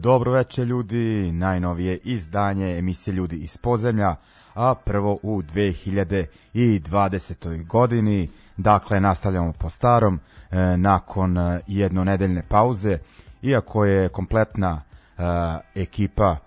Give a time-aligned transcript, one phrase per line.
[0.00, 4.16] Dobro veče ljudi, najnovije izdanje emisije Ljudi iz podzemlja,
[4.54, 7.66] a prvo u 2020.
[7.66, 12.98] godini, dakle nastavljamo po starom, e, nakon e, jednonedeljne pauze,
[13.42, 14.84] iako je kompletna e,
[15.74, 16.40] ekipa e,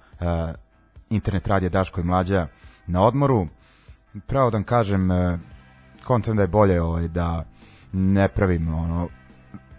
[1.10, 2.48] Internet radija Daško i Mlađa
[2.88, 3.48] na odmoru,
[4.28, 5.40] pravo da vam kažem, e,
[6.04, 7.46] kontent da je bolje ovaj, da
[7.92, 9.08] ne pravim ono,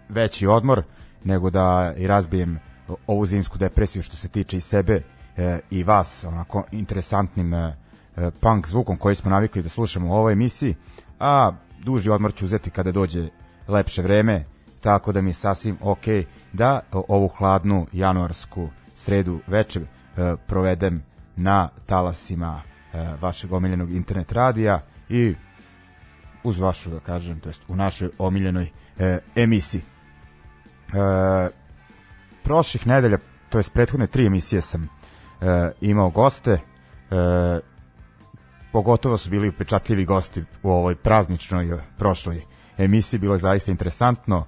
[0.09, 0.83] veći odmor,
[1.23, 2.59] nego da i razbijem
[3.07, 5.01] ovu zimsku depresiju što se tiče i sebe
[5.37, 7.75] e, i vas, onako interesantnim e,
[8.17, 10.75] e, punk zvukom koji smo navikli da slušamo u ovoj emisiji,
[11.19, 11.51] a
[11.83, 13.29] duži odmor ću uzeti kada dođe
[13.67, 14.45] lepše vreme,
[14.81, 16.05] tako da mi je sasvim ok
[16.53, 19.87] da ovu hladnu januarsku sredu večer e,
[20.47, 21.03] provedem
[21.35, 22.61] na talasima
[22.93, 25.35] e, vašeg omiljenog internet radija i
[26.43, 28.69] uz vašu, da kažem, to jest u našoj omiljenoj
[28.99, 29.81] e, emisiji.
[29.81, 31.64] E,
[32.45, 33.17] prošlih nedelja,
[33.49, 34.83] to jest prethodne tri emisije sam
[35.41, 36.59] e, imao goste, e,
[38.71, 42.41] pogotovo su bili upečatljivi gosti u ovoj prazničnoj prošloj
[42.77, 44.45] emisiji, bilo je zaista interesantno,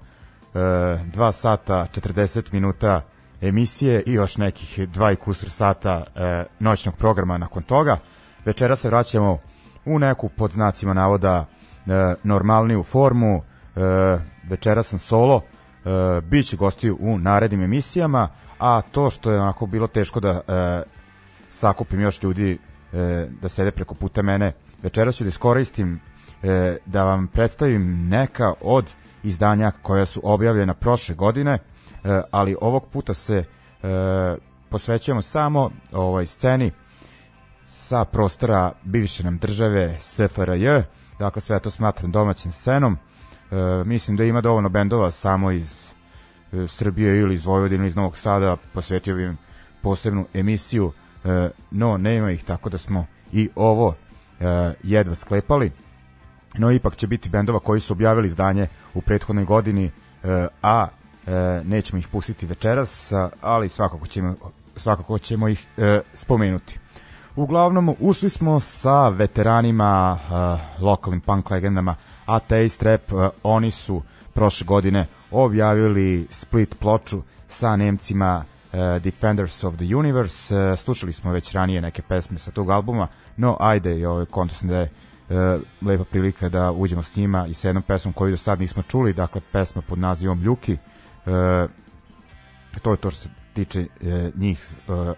[0.53, 3.01] e, 2 sata 40 minuta
[3.41, 7.97] emisije i još nekih dva i kusur sata e, noćnog programa nakon toga.
[8.45, 9.39] Večera se vraćamo
[9.85, 13.41] u neku pod znacima navoda e, normalniju formu.
[13.75, 13.79] E,
[14.49, 15.41] večera sam solo,
[15.87, 18.29] e, bit će gostiju u narednim emisijama,
[18.59, 20.83] a to što je onako bilo teško da e,
[21.49, 22.57] sakupim još ljudi
[22.93, 24.53] e, da sede preko puta mene,
[24.83, 25.99] večeras ću da iskoristim
[26.43, 28.93] e, da vam predstavim neka od
[29.23, 31.59] izdanja koja su objavljena prošle godine, e,
[32.31, 33.45] ali ovog puta se e,
[34.69, 36.71] posvećujemo samo ovoj sceni
[37.67, 40.67] sa prostora bivše nam države SFRJ,
[41.19, 42.97] dakle sve to smatram domaćim scenom.
[43.51, 45.91] E, mislim da ima dovoljno bendova samo iz
[46.53, 49.37] e, Srbije ili iz Vojvodine iz Novog Sada, posvetio bih im
[49.81, 50.91] posebnu emisiju.
[51.23, 53.95] E, no nema ih tako da smo i ovo
[54.83, 55.71] jedva sklepali
[56.57, 59.91] no ipak će biti bendova koji su objavili izdanje u prethodnoj godini
[60.61, 60.87] a
[61.63, 63.11] nećemo ih pustiti večeras
[63.41, 64.35] ali svakako ćemo,
[64.75, 65.67] svakako ćemo ih
[66.13, 66.79] spomenuti
[67.35, 70.19] uglavnom ušli smo sa veteranima
[70.81, 71.95] lokalnim punk legendama
[72.27, 74.01] Atheist Rap, e, oni su
[74.33, 78.43] prošle godine objavili split ploču sa Nemcima
[78.73, 80.55] uh, Defenders of the Universe.
[80.55, 83.07] Uh, slušali smo već ranije neke pesme sa tog albuma,
[83.37, 84.89] no ajde, i ovaj kontos da je
[85.29, 88.83] uh, lepa prilika da uđemo s njima i sa jednom pesmom koju do sad nismo
[88.83, 90.73] čuli, dakle pesma pod nazivom Ljuki.
[90.73, 91.69] Uh,
[92.81, 95.15] to je to što se tiče uh, njih uh,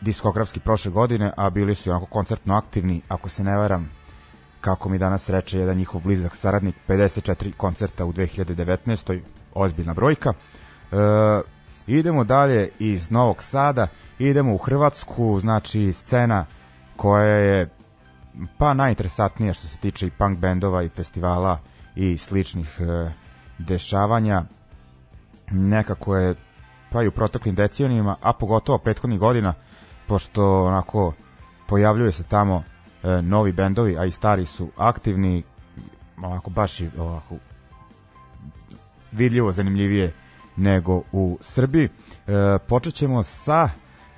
[0.00, 3.90] diskografski prošle godine, a bili su onako koncertno aktivni, ako se ne varam,
[4.66, 9.20] kako mi danas reče jedan njihov blizak saradnik, 54 koncerta u 2019.
[9.54, 10.32] ozbiljna brojka.
[10.32, 10.96] E,
[11.86, 13.86] idemo dalje iz Novog Sada,
[14.18, 16.46] idemo u Hrvatsku, znači scena
[16.96, 17.68] koja je
[18.58, 21.58] pa najinteresantnija što se tiče i punk bendova i festivala
[21.94, 23.10] i sličnih e,
[23.58, 24.42] dešavanja.
[25.50, 26.34] Nekako je
[26.92, 29.54] pa i u proteklim decenijima, a pogotovo prethodnih godina,
[30.06, 31.12] pošto onako
[31.66, 32.62] pojavljuje se tamo
[33.06, 35.42] e, novi bendovi, a i stari su aktivni,
[36.22, 37.34] ovako baš i ovako
[39.12, 40.12] vidljivo zanimljivije
[40.56, 41.84] nego u Srbiji.
[41.84, 41.90] E,
[42.68, 43.68] počet ćemo sa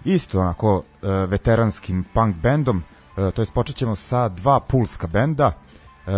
[0.05, 2.83] isto onako e, veteranskim punk bendom,
[3.17, 5.53] e, to jest počet ćemo sa dva pulska benda,
[6.07, 6.11] e,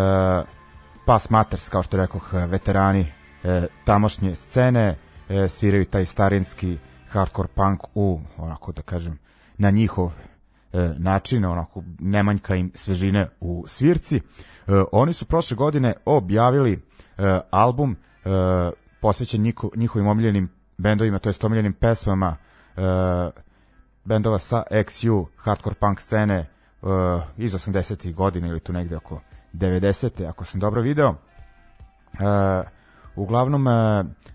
[1.04, 3.06] Pass Matters, kao što rekoh, veterani
[3.44, 4.96] e, tamošnje scene,
[5.28, 6.78] e, sviraju taj starinski
[7.08, 9.18] hardcore punk u, onako da kažem,
[9.58, 10.12] na njihov
[10.72, 14.16] e, način, onako nemanjka im svežine u svirci.
[14.16, 14.20] E,
[14.92, 17.96] oni su prošle godine objavili e, album
[19.00, 22.36] posvećen njiho, njihovim omiljenim bendovima, to jest omiljenim pesmama
[24.04, 26.46] bendova sa XU, hardcore punk scene
[27.36, 28.14] iz 80.
[28.14, 29.20] godina ili tu negde oko
[29.52, 30.28] 90.
[30.28, 31.14] ako sam dobro video.
[33.16, 33.66] Uglavnom,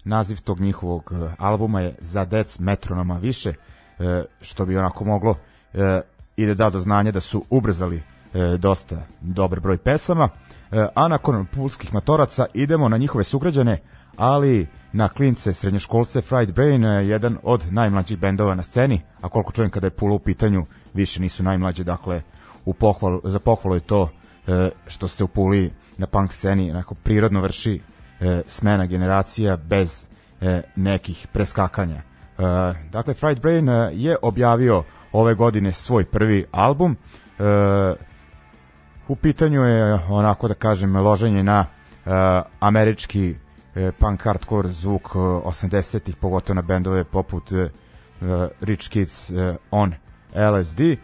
[0.04, 3.54] naziv tog njihovog albuma je Za dec metronoma više,
[4.42, 5.36] što bi onako moglo
[6.38, 7.98] i da da do znanja da su ubrzali
[8.34, 10.30] e, dosta dobar broj pesama,
[10.72, 13.82] e, a nakon pulskih matoraca idemo na njihove sugrađane,
[14.18, 19.52] ali na klince srednjoškolce Fried Brain, e, jedan od najmlađih bendova na sceni, a koliko
[19.52, 22.22] čujem kada je Pula u pitanju, više nisu najmlađe, dakle
[22.66, 24.10] u pohvalu, za pohvalu je to
[24.48, 27.82] e, što se u Puli na punk sceni onako prirodno vrši
[28.20, 30.04] e, smena generacija bez
[30.42, 31.96] e, nekih preskakanja.
[31.96, 32.04] E,
[32.92, 34.84] dakle, Fried Brain e, je objavio
[35.16, 36.96] ove godine svoj prvi album.
[37.40, 37.44] E,
[39.08, 42.10] u pitanju je onako da kažem loženje na e,
[42.60, 43.36] američki
[43.76, 47.70] e, punk hardcore zvuk e, 80-ih, pogotovo na bendove poput e,
[48.62, 49.94] Rich Kids e, on
[50.36, 50.98] LSD, e,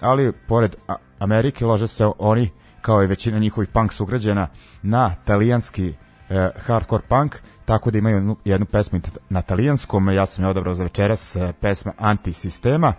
[0.00, 0.76] ali pored
[1.18, 4.48] Amerike lože se oni kao i većina njihovih punk sugrađana
[4.82, 5.94] na talijanski
[6.30, 10.82] e, hardcore punk, tako da imaju jednu pesmu na talijanskom, ja sam je odabrao za
[10.82, 12.92] večeras e, pesma Antisistema,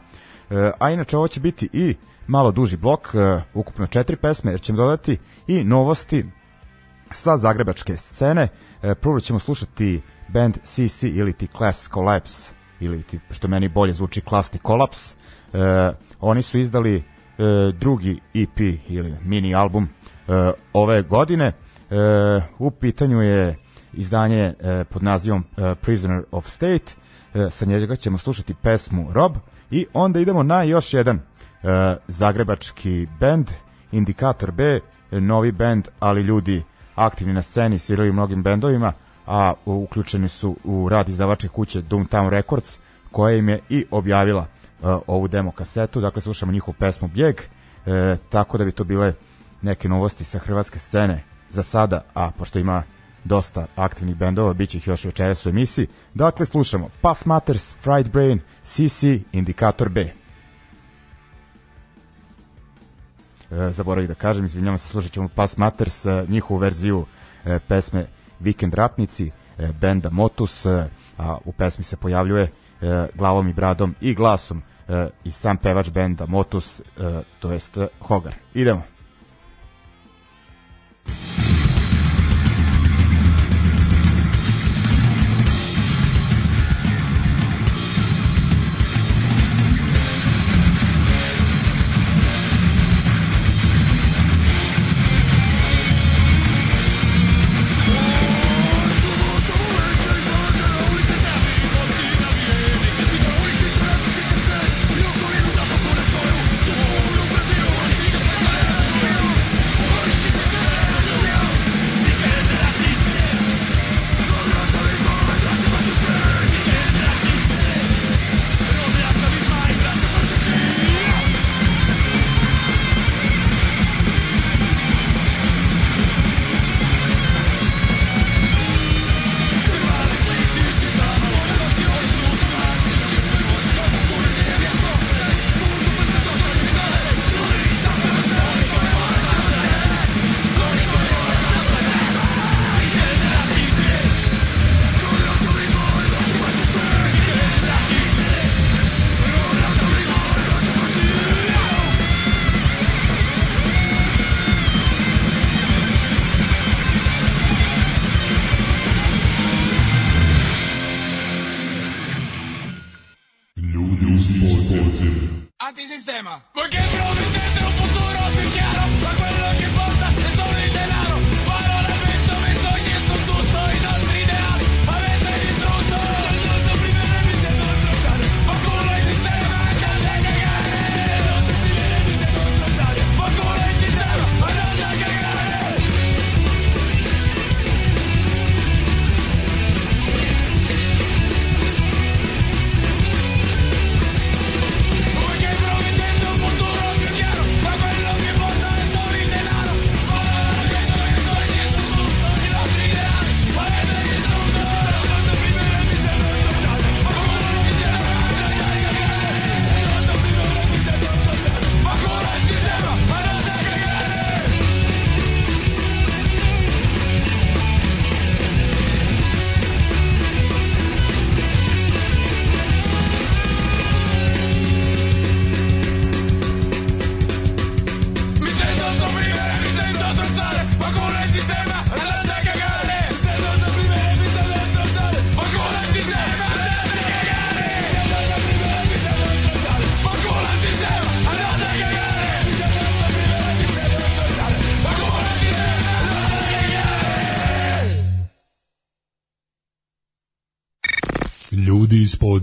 [0.49, 1.95] e, a inače ovo će biti i
[2.27, 5.17] malo duži blok, e, ukupno četiri pesme, jer ćemo dodati
[5.47, 6.25] i novosti
[7.11, 8.47] sa zagrebačke scene.
[8.81, 13.93] E, prvo ćemo slušati band CC ili ti Class Collapse, ili ti, što meni bolje
[13.93, 15.15] zvuči Klasni Collapse.
[16.19, 17.03] Oni su izdali
[17.79, 19.89] drugi EP ili mini album
[20.73, 21.53] ove godine.
[22.59, 23.57] U pitanju je
[23.93, 26.93] izdanje e, pod nazivom e, Prisoner of State.
[27.33, 29.35] E, sa njega ćemo slušati pesmu Rob
[29.71, 31.19] i onda idemo na još jedan
[32.07, 33.51] zagrebački band,
[33.91, 34.79] Indikator B,
[35.11, 36.63] novi band, ali ljudi
[36.95, 38.93] aktivni na sceni, sviraju mnogim bendovima,
[39.27, 42.79] a uključeni su u rad izdavače kuće Doomtown Records,
[43.11, 44.45] koja im je i objavila
[45.07, 47.35] ovu demo kasetu, dakle slušamo njihovu pesmu Bjeg,
[48.29, 49.13] tako da bi to bile
[49.61, 52.83] neke novosti sa hrvatske scene za sada, a pošto ima
[53.23, 55.87] dosta aktivnih bendova, bit će ih još večeras u emisiji.
[56.13, 60.01] Dakle, slušamo Pass Matters, Fried Brain, CC, Indikator B.
[60.01, 60.13] E,
[63.71, 67.05] zaboravih da kažem, izvinjavam se, slušat ćemo Pass Matters, e, njihovu verziju
[67.45, 68.07] e, pesme
[68.39, 72.49] Vikend Ratnici, e, benda Motus, e, a u pesmi se pojavljuje e,
[73.13, 76.83] glavom i bradom i glasom e, i sam pevač benda Motus, e,
[77.39, 78.33] to jest e, Hogar.
[78.53, 78.90] Idemo.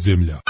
[0.09, 0.48] Podzemlja.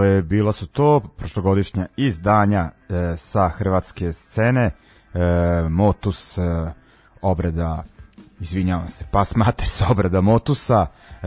[0.00, 4.70] Dakle, bila su to prošlogodišnja izdanja e, sa hrvatske scene,
[5.14, 5.18] e,
[5.68, 6.42] Motus e,
[7.22, 7.84] obreda,
[8.40, 11.26] izvinjavam se, Pas Maters obreda Motusa, e,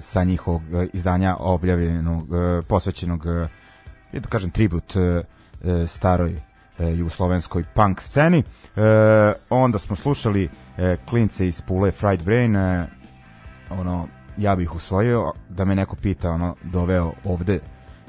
[0.00, 6.32] sa njihovog e, izdanja objavljenog, e, posvećenog, e, da kažem, tribut e, e, staroj
[6.78, 8.38] e, jugoslovenskoj punk sceni.
[8.38, 8.42] E,
[9.50, 10.48] onda smo slušali
[10.78, 12.86] e, klince iz Pule Fried Brain, e,
[13.70, 17.60] ono, ja bih usvojio da me neko pita, ono, doveo ovde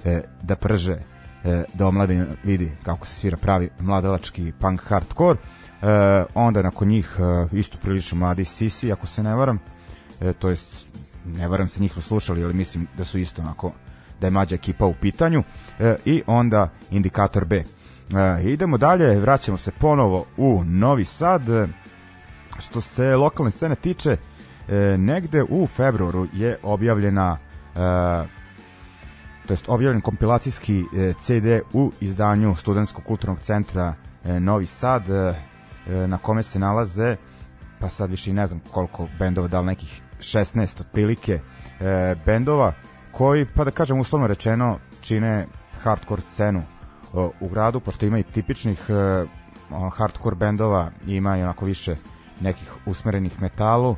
[0.05, 0.98] e, da prže
[1.43, 5.39] e, da omladin vidi kako se svira pravi mladalački punk hardcore.
[5.39, 5.86] E,
[6.34, 9.60] onda nakon njih e, isto prilično mladi Sisi, ako se ne varam,
[10.22, 10.88] e, to jest
[11.25, 13.72] ne varam se njih slušali, ali mislim da su isto onako
[14.22, 15.43] da je mlađa ekipa u pitanju
[15.79, 17.55] e, i onda Indikator B.
[17.55, 17.63] E,
[18.43, 21.50] idemo dalje, vraćamo se ponovo u Novi Sad.
[21.50, 21.67] E,
[22.60, 24.17] što se lokalne scene tiče,
[24.67, 27.79] e, negde u februaru je objavljena e,
[29.51, 35.34] to jest objavljen kompilacijski e, CD u izdanju Studentskog kulturnog centra e, Novi Sad e,
[36.08, 37.15] na kome se nalaze
[37.80, 41.39] pa sad više i ne znam koliko bendova, da li nekih 16 otprilike
[42.26, 42.73] bendova
[43.12, 45.47] koji, pa da kažem uslovno rečeno, čine
[45.84, 46.63] hardcore scenu
[47.39, 48.80] u gradu, pošto ima i tipičnih
[49.97, 51.95] hardcore bendova, ima i onako više
[52.39, 53.95] nekih usmerenih metalu,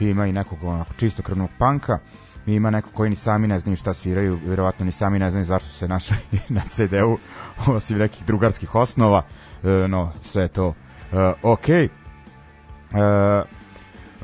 [0.00, 1.98] ima i nekog onako čistokrvnog panka,
[2.46, 5.68] ima neko koji ni sami ne znaju šta sviraju, verovatno ni sami ne znaju zašto
[5.68, 6.16] su se našli
[6.48, 7.18] na CD-u,
[7.66, 9.22] osim nekih drugarskih osnova,
[9.62, 10.74] e, no sve je to
[11.12, 11.84] e, okej.
[11.84, 11.88] E,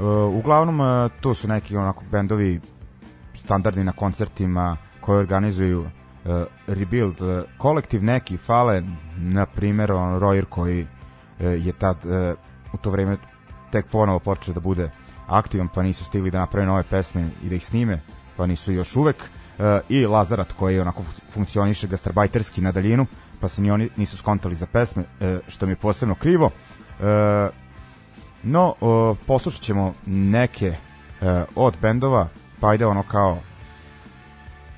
[0.01, 2.61] Uh, uglavnom uh, tu su neki onako bendovi
[3.35, 5.89] standardni na koncertima koji organizuju uh,
[6.67, 8.83] Rebuild uh, kolektiv neki fale
[9.17, 10.89] na primjer on Royer koji uh,
[11.41, 12.39] je tad uh,
[12.73, 13.17] u to vreme
[13.73, 14.91] tek ponovo počeo da bude
[15.31, 18.01] aktivan pa nisu stigli da naprave nove pesme i da ih snime
[18.37, 19.17] pa nisu još uvek.
[19.17, 23.07] Uh, i Lazarat koji onako funkcioniše gastarbajterski na daljinu
[23.41, 26.47] pa se ni oni nisu skontali za pesme uh, što mi je posebno krivo.
[26.47, 27.07] Uh,
[28.43, 28.75] No,
[29.27, 30.77] poslušat ćemo neke e,
[31.57, 32.29] od bendova,
[32.61, 33.39] pa ajde ono kao,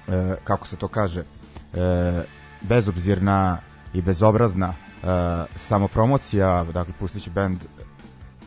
[0.09, 1.25] e, kako se to kaže, e,
[2.61, 3.59] bezobzirna
[3.95, 5.07] i bezobrazna e,
[5.57, 7.59] samopromocija, dakle pustit ću bend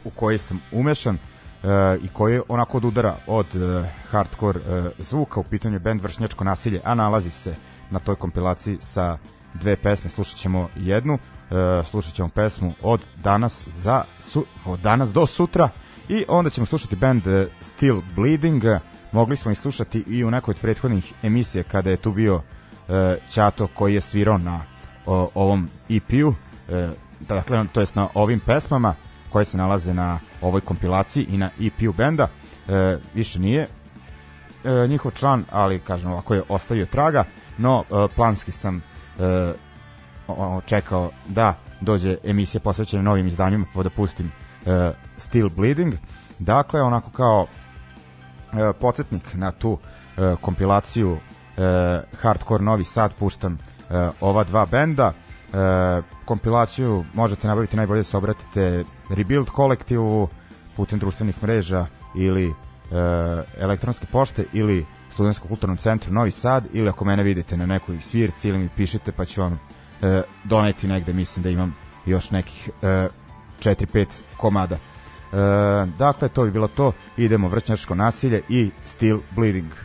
[0.03, 1.19] u koji sam umešan e,
[2.01, 6.43] i koji onako od udara od e, hardcore e, zvuka, u pitanju je bend Vršnjačko
[6.43, 7.55] nasilje, a nalazi se
[7.89, 9.17] na toj kompilaciji sa
[9.53, 11.17] dve pesme, slušat ćemo jednu,
[11.83, 15.69] slušat ćemo pesmu od danas za su, od danas do sutra.
[16.09, 17.23] I onda ćemo slušati band
[17.61, 18.63] Still Bleeding.
[19.11, 22.41] Mogli smo i slušati i u nekoj od prethodnih emisija kada je tu bio
[23.29, 24.61] Ćato koji je svirao na
[25.35, 26.33] ovom EP-u
[27.19, 28.95] dakle to jest na ovim pesmama
[29.35, 32.27] koje se nalaze na ovoj kompilaciji i na EP-u benda
[32.67, 33.67] e, više nije
[34.63, 37.23] e, njihov član ali kažem ovako je ostavio traga
[37.57, 38.77] no e, planski sam
[39.19, 39.53] e,
[40.27, 44.31] o, čekao da dođe emisija posvećena novim izdanjima pa da pustim
[44.65, 45.93] uh, Still Bleeding.
[46.39, 49.79] Dakle, onako kao uh, podsjetnik na tu uh,
[50.41, 51.19] kompilaciju uh,
[52.21, 55.13] Hardcore Novi Sad puštam uh, ova dva benda.
[55.45, 60.29] Uh, kompilaciju možete nabaviti najbolje da se obratite Rebuild kolektivu
[60.75, 62.55] putem društvenih mreža ili uh,
[63.57, 68.49] elektronske pošte ili Studentskom kulturnom centru Novi Sad ili ako mene vidite na nekoj svirci
[68.49, 69.59] ili mi pišete pa ću vam
[70.01, 73.07] e, doneti negde, mislim da imam još nekih e,
[73.63, 74.05] 4-5
[74.37, 74.75] komada.
[74.75, 74.79] E,
[75.97, 76.91] dakle, to bi bilo to.
[77.17, 79.84] Idemo vršnjačko nasilje i Still Bleeding.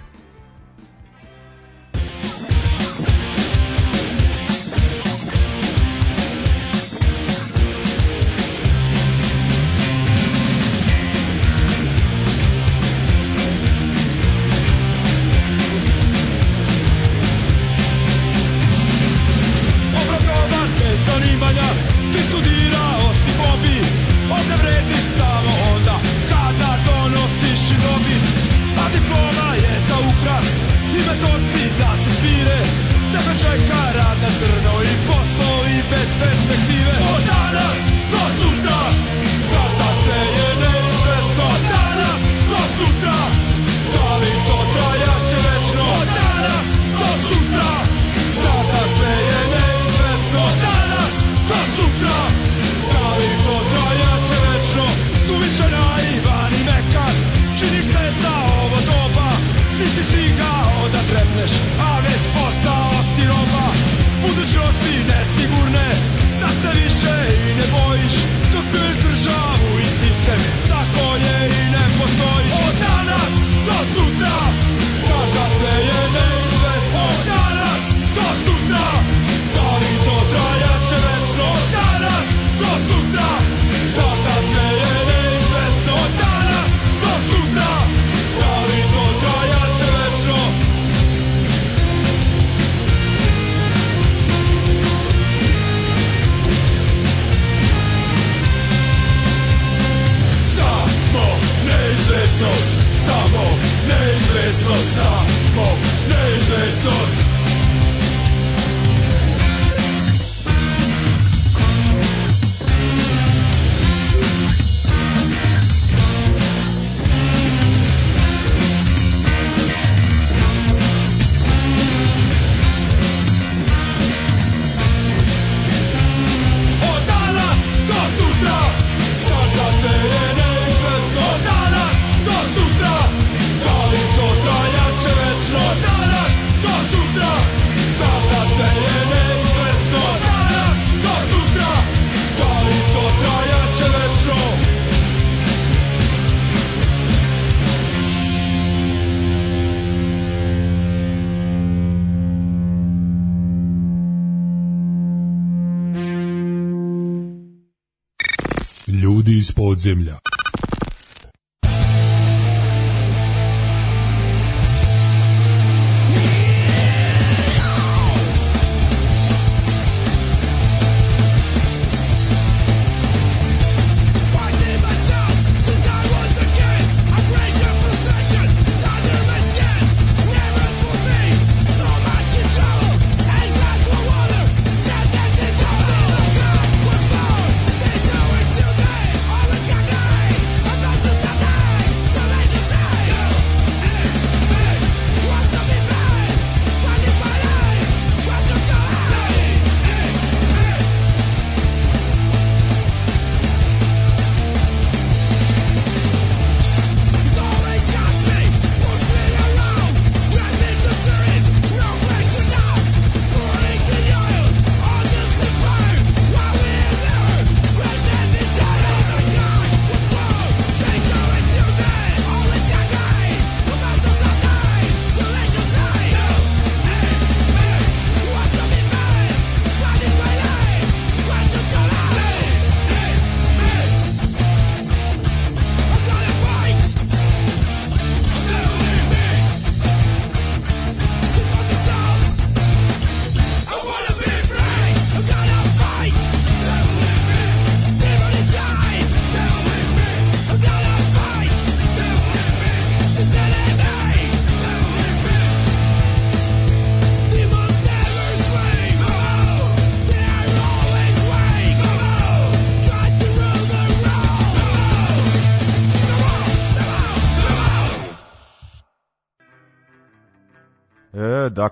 [159.81, 160.30] Podzemlja.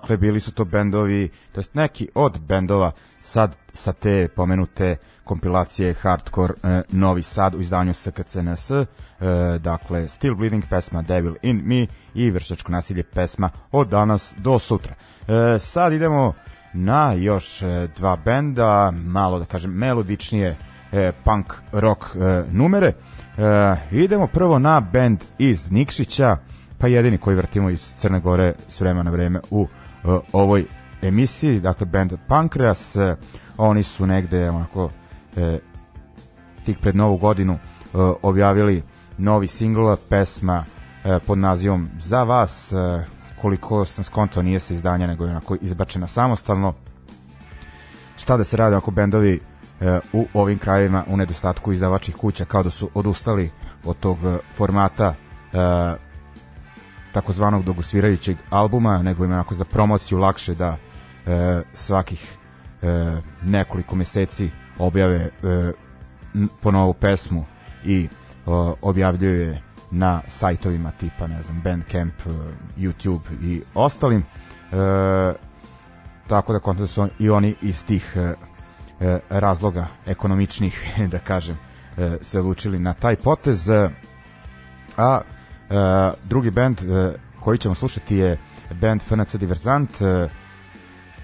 [0.09, 5.93] Dakle bili su to bendovi, to jest neki od bendova sad sa te pomenute kompilacije
[5.93, 8.85] Hardcore e, Novi Sad u izdanju SKCNS, e,
[9.59, 14.93] dakle Still Bleeding pesma Devil in Me i Vršačko nasilje pesma od danas do sutra.
[15.27, 16.33] E, sad idemo
[16.73, 20.55] na još e, dva benda, malo da kažem melodičnije
[20.91, 22.87] e, punk rock e, numere.
[22.87, 22.95] E,
[23.91, 26.37] idemo prvo na bend iz Nikšića,
[26.77, 29.67] pa jedini koji vrtimo iz Crne Gore s vremena na vreme u
[30.33, 30.65] ovoj
[31.01, 33.13] emisiji, dakle band Pankreas, uh,
[33.57, 34.91] oni su negde onako uh,
[36.65, 38.83] tik pred novu godinu uh, objavili
[39.17, 43.01] novi singl, pesma uh, pod nazivom Za vas, uh,
[43.41, 46.73] koliko sam skonto nije se izdanja, nego je onako izbačena samostalno.
[48.17, 49.39] Šta da se radi ako bendovi
[49.79, 53.49] uh, u ovim krajevima u nedostatku izdavačih kuća kao da su odustali
[53.85, 55.07] od tog uh, formata
[55.53, 55.59] uh,
[57.11, 60.77] takozvanog dogosvirajućeg albuma, nego im onako za promociju lakše da
[61.27, 62.37] e, svakih
[62.81, 65.71] e, nekoliko meseci objave e,
[66.61, 67.45] po novu pesmu
[67.85, 68.07] i
[68.45, 72.29] o, objavljuje na sajtovima tipa, ne znam, Bandcamp, e,
[72.77, 74.19] YouTube i ostalim.
[74.19, 74.23] E,
[76.27, 78.33] tako da konta da su i oni iz tih e,
[78.99, 81.57] e, razloga ekonomičnih, da kažem,
[81.97, 83.69] e, se odlučili na taj potez.
[83.69, 83.89] A
[84.97, 85.38] Uh,
[86.23, 88.37] drugi band uh, koji ćemo slušati je
[88.81, 89.89] band FNC Diverzant.
[90.01, 90.31] Uh,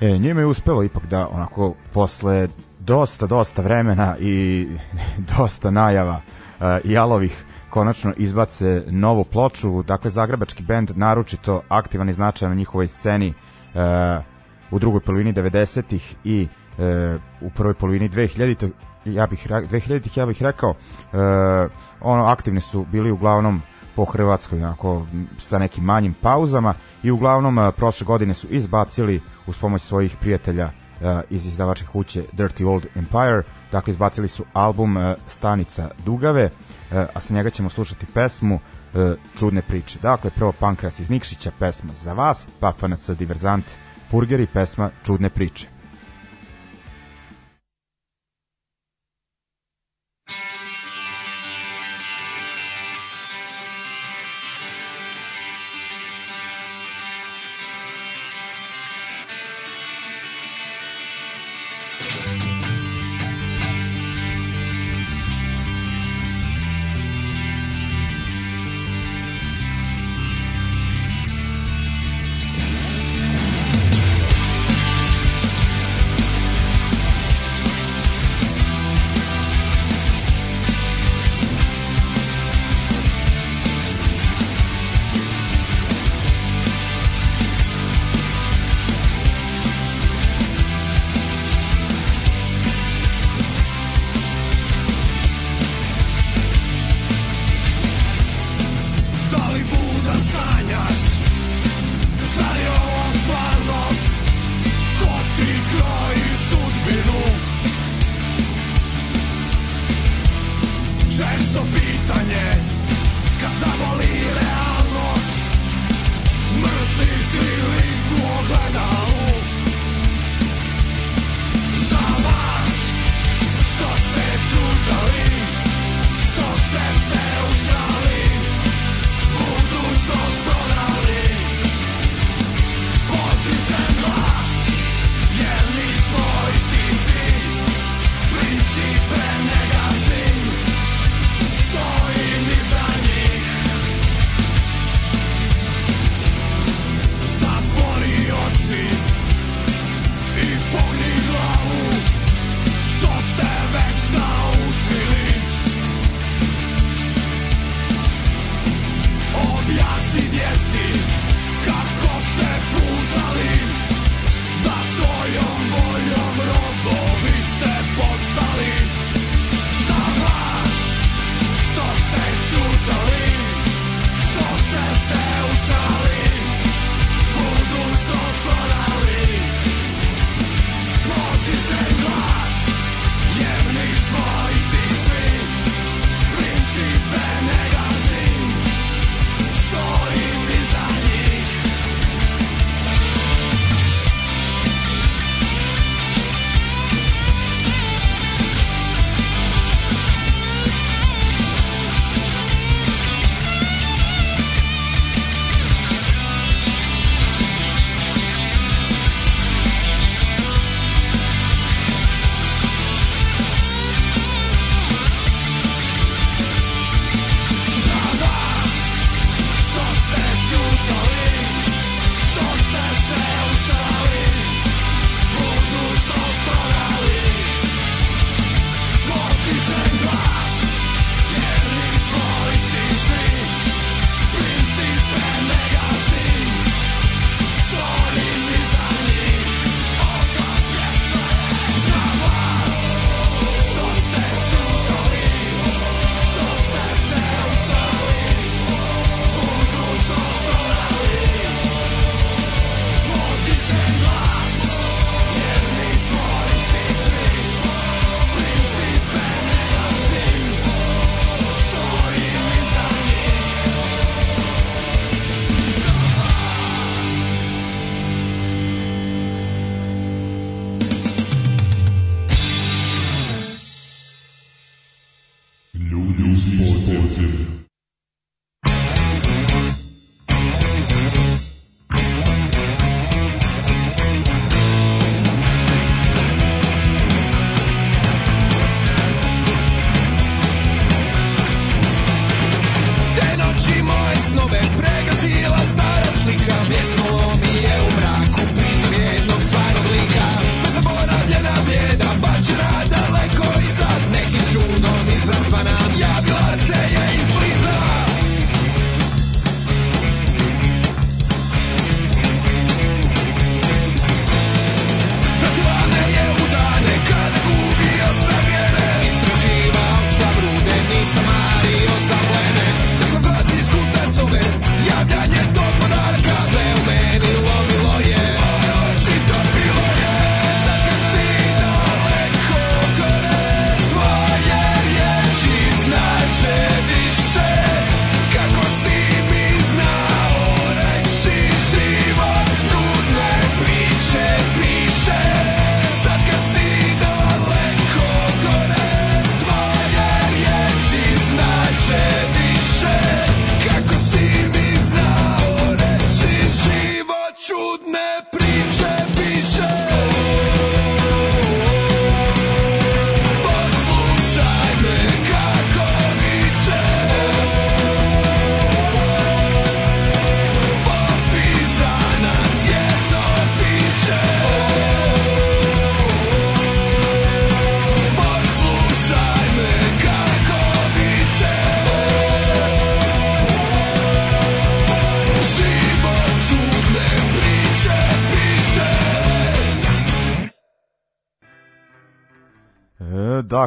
[0.01, 2.47] e, njima je uspelo ipak da onako posle
[2.79, 4.67] dosta, dosta vremena i
[5.37, 6.21] dosta najava
[6.59, 9.83] uh, jalovih konačno izbace novu ploču.
[9.83, 14.23] Dakle, zagrebački band naročito aktivan i značajan na njihovoj sceni uh,
[14.71, 18.69] u drugoj polovini 90-ih i uh, u prvoj polovini 2000
[19.05, 20.77] ja bih 2000-ih ja bih rekao uh,
[22.01, 23.61] ono aktivni su bili uglavnom
[23.95, 25.05] po Hrvatskoj onako,
[25.37, 30.71] sa nekim manjim pauzama i uglavnom prošle godine su izbacili uz pomoć svojih prijatelja
[31.29, 36.49] iz izdavačke kuće Dirty Old Empire dakle izbacili su album Stanica Dugave
[37.13, 38.59] a sa njega ćemo slušati pesmu
[39.39, 39.99] čudne priče.
[39.99, 43.65] Dakle, prvo Pankras iz Nikšića, pesma za vas, pa FNC Diverzant
[44.11, 45.74] Purger i pesma Čudne priče.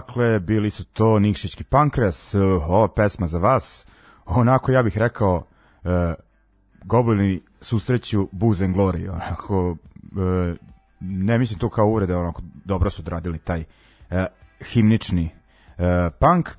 [0.01, 3.87] Dakle, bili su to Nikšićki pankreas, e, ova pesma za vas,
[4.27, 5.45] onako ja bih rekao,
[5.85, 6.15] e,
[6.85, 10.57] goblini susreću Booze and Glory, onako, e,
[11.01, 13.65] ne mislim to kao uvrede, onako, dobro su odradili taj
[14.11, 14.27] e,
[14.73, 15.31] himnični
[15.79, 16.49] e, punk.
[16.49, 16.55] E,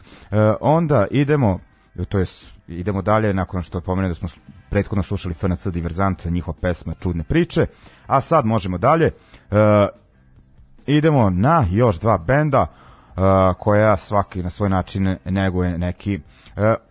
[0.62, 1.60] onda idemo,
[2.10, 4.30] to jest idemo dalje nakon što pomenu da smo
[4.70, 7.66] prethodno slušali FNC Diverzant, njihova pesma Čudne priče,
[8.08, 9.06] a sad možemo dalje.
[9.06, 9.88] E,
[10.86, 12.68] idemo na još dva benda
[13.58, 16.20] koja svaki na svoj način neguje neki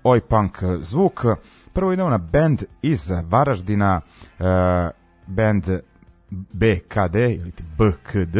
[0.04, 1.24] oj punk zvuk.
[1.72, 4.00] Prvo idemo na band iz Varaždina,
[5.26, 5.64] band
[6.30, 8.36] BKD ili BKD.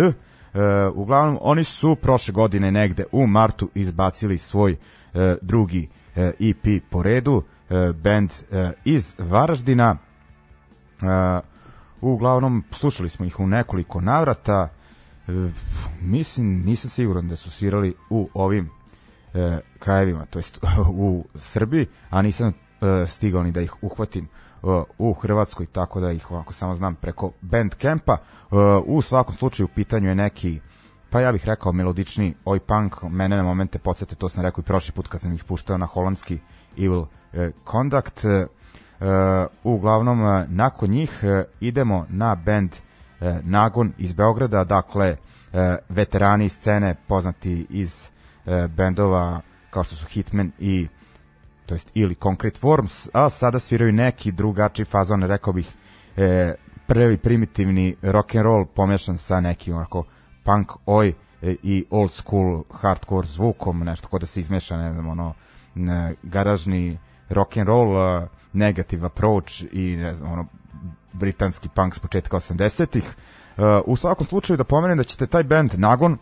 [0.94, 4.76] Uglavnom, oni su prošle godine negde u martu izbacili svoj
[5.42, 7.42] drugi EP po redu,
[7.94, 8.30] band
[8.84, 9.96] iz Varaždina.
[12.00, 14.68] Uglavnom, slušali smo ih u nekoliko navrata,
[16.00, 18.70] mislim, nisam siguran da su svirali u ovim
[19.34, 20.58] e, krajevima, to jest
[20.92, 24.28] u Srbiji, a nisam e, stigao ni da ih uhvatim e,
[24.98, 28.12] u Hrvatskoj, tako da ih ovako samo znam preko Bandcampa.
[28.12, 28.54] E,
[28.86, 30.60] u svakom slučaju u pitanju je neki
[31.10, 34.64] pa ja bih rekao melodični oj punk, mene na momente podsjete, to sam rekao i
[34.64, 36.38] prošli put kad sam ih puštao na holandski
[36.78, 38.24] Evil e, Conduct.
[38.24, 38.46] E,
[39.64, 42.70] uglavnom, e, nakon njih e, idemo na band
[43.20, 45.16] e, Nagon iz Beograda, dakle
[45.52, 48.08] e, veterani scene poznati iz
[48.46, 50.88] e, bendova kao što su Hitman i
[51.66, 55.72] to jest ili Concrete Forms, a sada sviraju neki drugačiji fazon, rekao bih
[56.16, 56.54] e,
[56.86, 60.04] prvi primitivni rock and roll pomešan sa nekim onako
[60.44, 61.08] punk oj
[61.42, 65.34] e, i old school hardcore zvukom, nešto kod da se izmeša, ne znam, ono
[66.22, 66.98] garažni
[67.28, 70.46] rock and roll, uh, negative approach i ne znam, ono
[71.12, 73.04] britanski punk s početka 80-ih.
[73.56, 76.18] Uh, u svakom slučaju da pomenem da ćete taj band Nagon uh,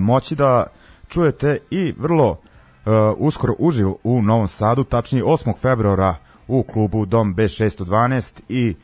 [0.00, 0.66] moći da
[1.08, 5.52] čujete i vrlo uh, uskoro uživo u Novom Sadu, tačnije 8.
[5.60, 6.16] februara
[6.48, 8.74] u klubu Dom B612 i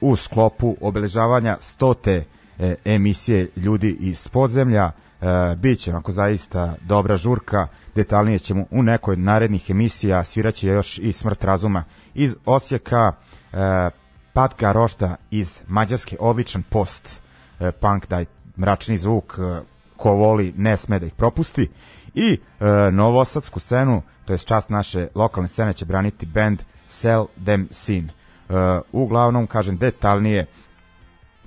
[0.00, 2.24] u, sklopu obeležavanja stote
[2.58, 4.90] e, emisije Ljudi iz podzemlja.
[5.20, 11.12] E, biće onako zaista dobra žurka, detaljnije ćemo u nekoj narednih emisija, sviraće još i
[11.12, 11.84] Smrt razuma
[12.14, 13.12] iz Osijeka,
[13.52, 13.90] e,
[14.32, 17.20] Patka Rošta iz Mađarske, odličan post
[17.60, 18.24] e, punk, daj
[18.56, 19.60] mračni zvuk, e,
[19.96, 21.70] ko voli ne sme da ih propusti.
[22.14, 22.38] I
[22.92, 27.68] novosadsku scenu, to je čast naše lokalne scene, će braniti band Sell Them.
[27.88, 28.10] E,
[28.92, 30.46] uglavnom, kažem, detaljnije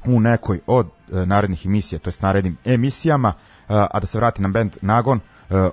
[0.06, 3.34] u nekoj od narednih emisija, to jest narednim emisijama,
[3.68, 5.20] a da se vrati na band Nagon,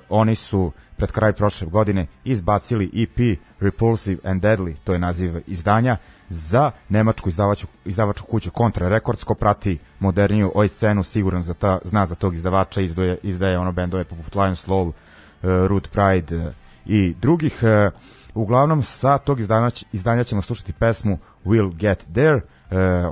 [0.09, 5.97] oni su pred kraj prošle godine izbacili EP Repulsive and Deadly, to je naziv izdanja,
[6.29, 11.79] za nemačku izdavaču, izdavačku kuću Contra Records, ko prati moderniju oj scenu, siguran za ta,
[11.85, 14.95] zna za tog izdavača, izdaje, izdaje ono bendove poput Lions Love, uh,
[15.43, 16.53] Root Pride uh,
[16.87, 17.61] i drugih.
[17.63, 17.93] Uh,
[18.35, 22.43] uglavnom, sa tog izdanja, izdanja ćemo slušati pesmu We'll Get There, uh,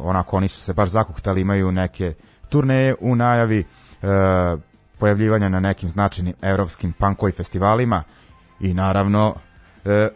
[0.07, 2.15] onako oni su se baš zakuhtali, imaju neke
[2.49, 3.65] turneje u najavi,
[4.03, 4.09] uh,
[4.99, 8.03] pojavljivanja na nekim značajnim evropskim punkoj festivalima
[8.61, 9.35] i naravno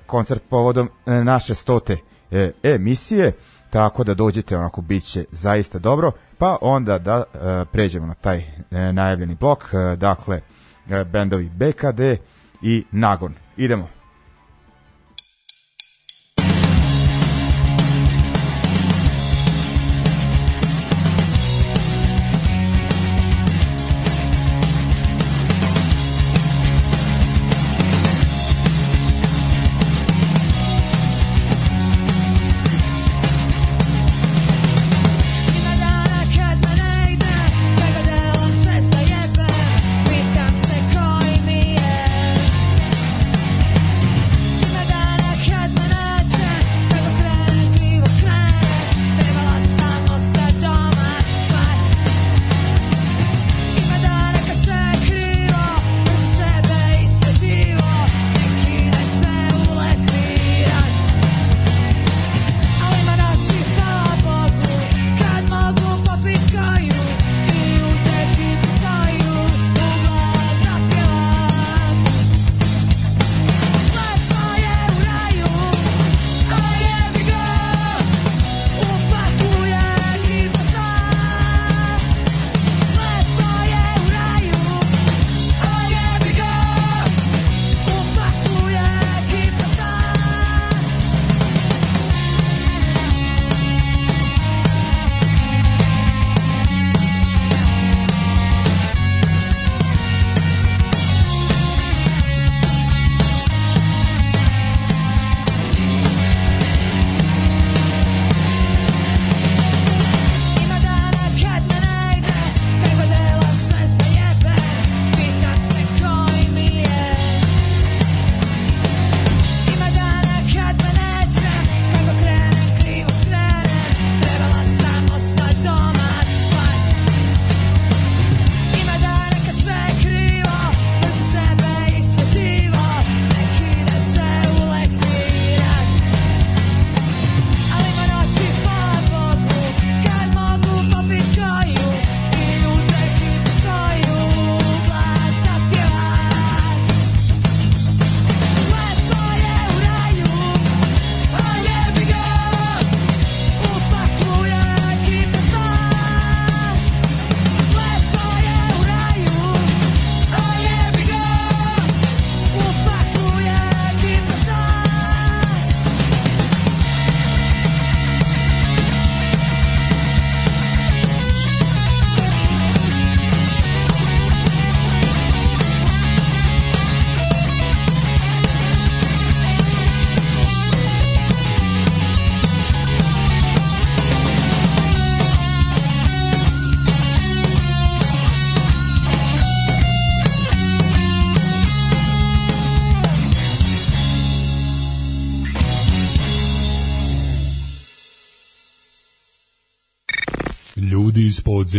[0.06, 1.96] koncert povodom naše stote
[2.30, 3.32] e, emisije,
[3.70, 8.38] tako da dođete onako bit će zaista dobro, pa onda da e, pređemo na taj
[8.38, 10.40] e, najavljeni blok, e, dakle
[10.90, 12.00] e, bendovi BKD
[12.62, 13.34] i Nagon.
[13.56, 13.99] Idemo.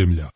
[0.02, 0.31] Iz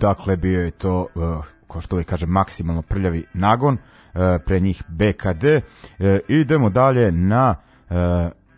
[0.00, 1.18] dakle, bio je to, e,
[1.66, 3.74] ko što uvijek kaže, maksimalno prljavi nagon,
[4.14, 5.44] e, pre njih BKD.
[5.44, 5.62] E,
[6.28, 7.54] idemo dalje na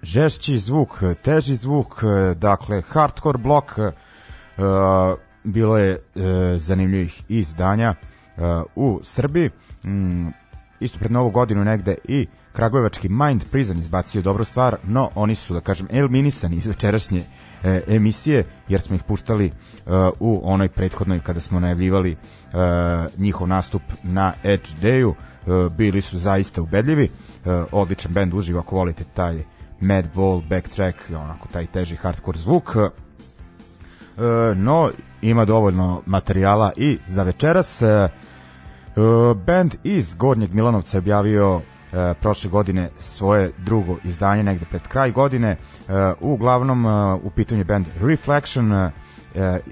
[0.03, 2.03] žešći zvuk, teži zvuk,
[2.37, 3.79] dakle, hardcore blok,
[5.45, 5.99] bilo je
[6.57, 7.95] zanimljivih izdanja
[8.77, 9.51] u Srbiji.
[9.85, 10.29] Mm,
[10.81, 15.55] isto pred novu godinu negde i Kragujevački Mind Prison izbacio dobru stvar, no oni su,
[15.55, 17.25] da kažem, eliminisani iz večerašnje
[17.65, 19.53] e, emisije, jer smo ih puštali e,
[20.21, 22.17] u onoj prethodnoj kada smo najavljivali e,
[23.17, 25.13] njihov nastup na Edge Dayu.
[25.13, 27.11] E, bili su zaista ubedljivi, e,
[27.73, 29.43] odličan bend uživo ako volite taj
[29.81, 32.77] Madball, Backtrack, onako taj teži hardcore zvuk.
[32.77, 32.91] E,
[34.55, 34.91] no,
[35.23, 37.83] ima dovoljno materijala i za večeras.
[37.83, 38.09] E,
[38.97, 41.61] Uh, band iz Gornjeg Milanovca je objavio
[41.93, 45.57] uh, prošle godine svoje drugo izdanje negde pred kraj godine.
[45.57, 48.91] Uh, uglavnom uh, u pitanju band Reflection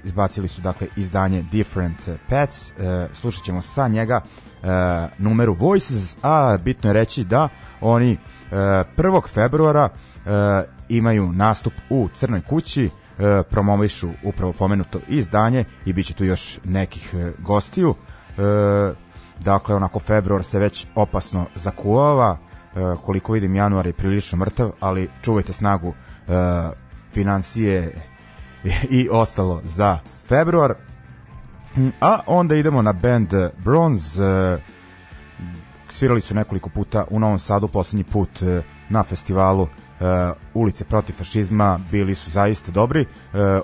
[0.03, 2.71] izbacili su dakle izdanje Different Pets.
[2.71, 2.75] Uh,
[3.13, 4.21] slušat ćemo sa njega
[5.17, 7.49] numeru Voices, a bitno je reći da
[7.81, 9.27] oni uh, 1.
[9.27, 9.89] februara
[10.89, 12.89] imaju nastup u Crnoj kući
[13.49, 17.95] promovišu upravo pomenuto izdanje i bit će tu još nekih gostiju.
[19.39, 25.09] Dakle, onako februar se već opasno zakuvava, e, koliko vidim januar je prilično mrtav, ali
[25.21, 26.31] čuvajte snagu e,
[27.11, 27.95] financije
[28.99, 30.73] i ostalo za februar.
[32.01, 34.23] A onda idemo na band Bronze.
[34.23, 34.57] E,
[35.89, 40.03] svirali su nekoliko puta u Novom Sadu, poslednji put e, na festivalu e,
[40.53, 43.01] Ulice protiv fašizma, bili su zaista dobri.
[43.01, 43.05] E,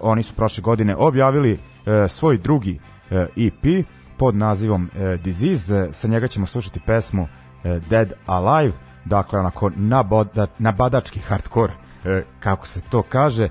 [0.02, 1.52] oni su prošle godine objavili
[1.86, 2.80] e, svoj drugi
[3.12, 3.86] e, EP
[4.18, 5.88] pod nazivom e, Disease.
[5.92, 7.28] Sa njega ćemo slušati pesmu
[7.64, 8.74] e, Dead Alive,
[9.06, 11.74] dakle onako naboda, nabadački hardcore,
[12.06, 13.44] e, kako se to kaže.
[13.46, 13.50] E,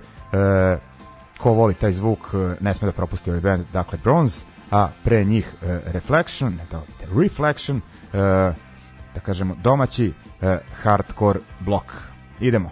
[1.39, 5.25] ko voli taj zvuk, e, ne sme da propusti ovaj band, dakle Bronze, a pre
[5.25, 7.83] njih e, Reflection, ne da ste Reflection, e,
[9.15, 10.13] da kažemo domaći
[10.43, 11.93] e, hardcore blok.
[12.41, 12.71] Idemo.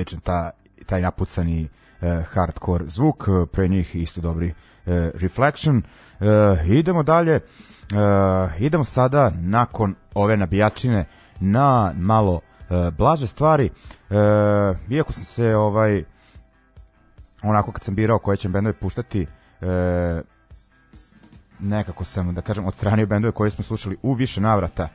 [0.00, 0.50] Odličan ta,
[0.86, 1.68] taj napucani
[2.00, 4.54] e, hardcore zvuk, e, pre njih isto dobri e,
[5.14, 5.82] Reflection.
[6.20, 6.24] E,
[6.66, 7.40] idemo dalje, e,
[8.58, 11.04] idemo sada nakon ove nabijačine
[11.40, 13.70] na malo e, blaže stvari.
[14.10, 14.14] E,
[14.90, 16.04] iako sam se ovaj
[17.42, 19.26] onako kad sam birao koje će bendove puštati,
[19.60, 20.22] e,
[21.60, 24.88] nekako sam, da kažem, odstranio bendove koje smo slušali u više navrata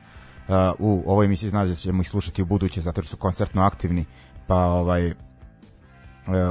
[0.48, 3.62] uh, u ovoj emisiji, znači da ćemo ih slušati u buduće, zato što su koncertno
[3.62, 4.04] aktivni,
[4.46, 5.14] pa ovaj, uh,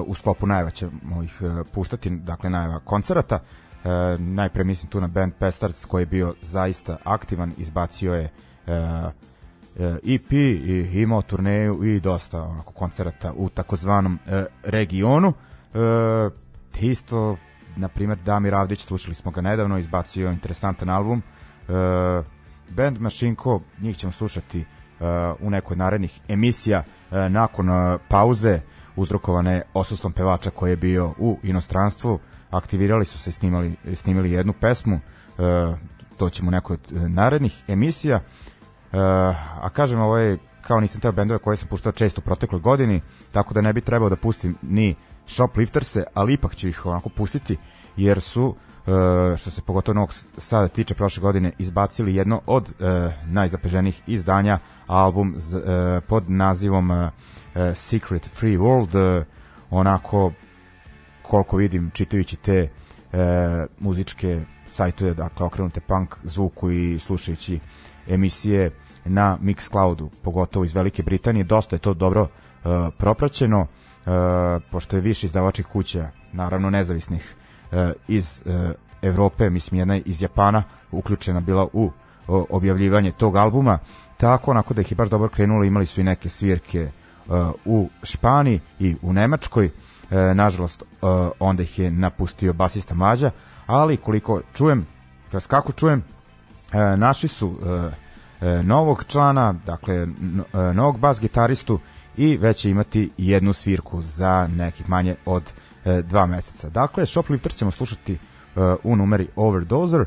[0.06, 3.36] u sklopu najava ćemo ih uh, puštati, dakle najava koncerata.
[3.36, 8.30] Uh, najpre mislim tu na band Pestars koji je bio zaista aktivan, izbacio je
[10.04, 14.20] EP i imao turneju i dosta onako koncerata u takozvanom
[14.64, 15.34] regionu.
[16.80, 17.38] Isto
[17.76, 21.22] na primjer Damir Avdić, slušali smo ga nedavno, izbacio interesantan album.
[21.22, 21.72] E,
[22.70, 24.66] band Mašinko, njih ćemo slušati e,
[25.40, 28.60] u nekoj narednih emisija e, nakon e, pauze
[28.96, 32.20] uzrokovane osustvom pevača koji je bio u inostranstvu.
[32.50, 35.00] Aktivirali su se snimali, snimili jednu pesmu,
[36.18, 38.20] to ćemo u nekoj od narednih emisija.
[39.62, 43.02] A kažem, ovo je kao nisam teo bendove koje sam puštao često u protekloj godini,
[43.32, 44.96] tako da ne bi trebao da pustim ni
[45.28, 47.58] Shoplifterse, ali ipak ću ih onako pustiti,
[47.98, 48.56] jer su,
[49.38, 52.74] što se pogotovo Novog Sada tiče prošle godine, izbacili jedno od
[53.26, 57.12] najzapeženijih izdanja, album e, pod nazivom e,
[57.56, 59.24] e, Secret Free World,
[59.70, 60.32] onako
[61.22, 62.70] koliko vidim čitajući te
[63.80, 64.42] muzičke
[64.76, 67.60] sajtuje, dakle okrenute punk zvuku i slušajući
[68.08, 68.72] emisije
[69.06, 72.68] na Mixcloudu, pogotovo iz Velike Britanije, dosta je to dobro e,
[72.98, 74.10] propraćeno e,
[74.72, 77.36] pošto je više izdavačih kuća, naravno nezavisnih
[77.72, 81.92] e, iz e, Evrope, mislim jedna iz Japana uključena bila u
[82.28, 83.80] objavljivanje tog albuma,
[84.18, 86.90] tako onako da ih je baš dobro krenulo, imali su i neke svirke e,
[87.66, 89.72] u Španiji i u Nemačkoj, e,
[90.34, 90.86] nažalost e,
[91.40, 93.32] onda ih je napustio basista Mađa,
[93.68, 94.86] ali koliko čujem,
[95.32, 96.04] to kako čujem,
[96.72, 97.56] e, naši su
[98.42, 101.80] e, e, novog člana, dakle n- e, novog bas gitaristu
[102.18, 105.44] i već će imati jednu svirku za nekih manje od
[105.86, 106.70] e, dva meseca.
[106.70, 108.18] Dakle, Shoplifter ćemo slušati e,
[108.84, 110.06] u numeri Overdozer, e,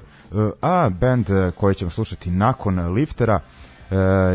[0.62, 3.40] a band koji ćemo slušati nakon Liftera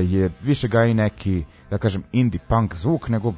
[0.02, 3.34] je više ga i neki, da kažem, indie punk zvuk, nego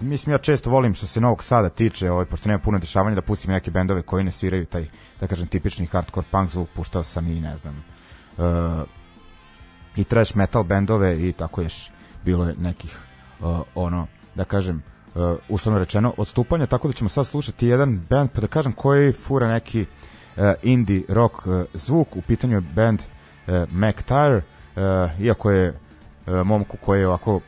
[0.00, 3.22] mislim ja često volim što se Novog Sada tiče, ovaj, pošto nema puno dešavanja, da
[3.22, 4.86] pustim neke bendove koji ne sviraju taj,
[5.20, 7.84] da kažem, tipični hardcore punk zvuk, puštao sam i, ne znam,
[8.38, 8.42] e,
[9.96, 11.90] i trash metal bendove i tako još
[12.24, 12.98] bilo je nekih
[13.40, 14.82] uh, ono da kažem
[15.14, 19.12] uh, uslovno rečeno odstupanja tako da ćemo sad slušati jedan band pa da kažem koji
[19.12, 22.16] fura neki uh, indie rock uh, zvuk.
[22.16, 24.42] U pitanju je band uh, McTire uh,
[25.20, 25.76] iako je uh,
[26.46, 27.42] momku koji je ovako uh,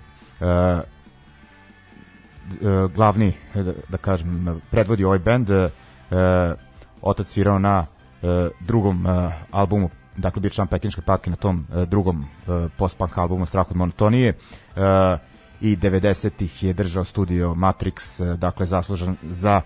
[2.94, 5.70] glavni da, da kažem predvodi ovaj band uh,
[7.02, 7.86] otac svirao na
[8.60, 9.06] drugom
[9.50, 12.26] albumu dakle bio član pekinške patke na tom drugom
[12.76, 14.34] post-punk albumu Strah od monotonije
[15.60, 19.60] i 90-ih je držao studio Matrix, dakle zaslužan za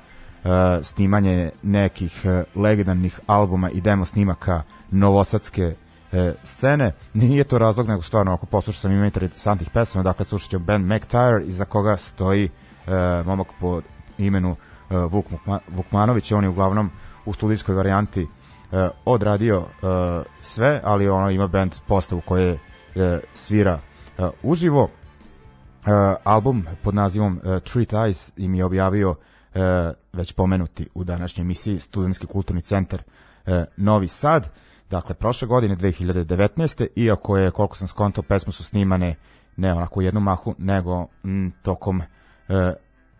[0.82, 5.74] snimanje nekih legendarnih albuma i demo snimaka novosadske
[6.12, 6.92] uh, scene.
[7.14, 10.86] Nije to razlog, nego stvarno ako poslušao sam ima interesantnih pesama, dakle slušat ću band
[10.86, 12.44] McTire iza koga stoji
[12.86, 13.80] uh, momak po
[14.18, 16.90] imenu uh, Vuk Vukma- Vukmanović, on je uglavnom
[17.24, 19.66] u studijskoj varijanti uh, odradio uh,
[20.40, 22.58] sve, ali ono ima band postavu koje uh,
[23.34, 23.78] svira
[24.18, 24.82] uh, uživo.
[24.82, 25.88] Uh,
[26.24, 29.16] album pod nazivom uh, Treat Eyes im je objavio uh,
[30.12, 33.02] već pomenuti u današnjoj emisiji Studentski kulturni centar
[33.46, 34.48] uh, Novi Sad.
[34.92, 36.86] Dakle, prošle godine, 2019.
[36.96, 39.14] Iako je, koliko sam skontao, pesmu su snimane
[39.56, 42.04] ne onako u jednom mahu, nego m, tokom uh,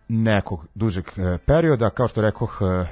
[0.07, 1.89] nekog dužeg uh, perioda.
[1.89, 2.87] Kao što rekoh, uh,